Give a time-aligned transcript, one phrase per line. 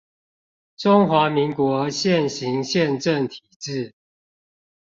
[0.77, 3.93] 中華民國現行憲政體制